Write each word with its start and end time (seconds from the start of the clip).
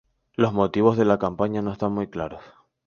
Los 0.33 0.51
motivos 0.51 0.97
de 0.97 1.05
la 1.05 1.19
campaña 1.19 1.61
no 1.61 1.71
están 1.71 1.91
muy 1.91 2.07
claros. 2.07 2.41